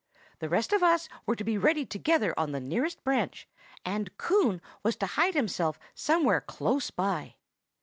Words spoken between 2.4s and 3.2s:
the nearest